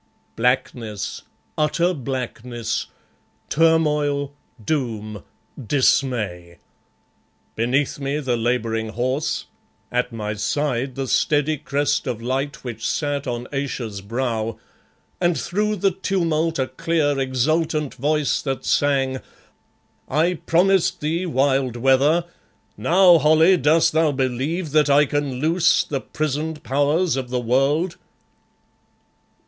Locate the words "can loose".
25.05-25.83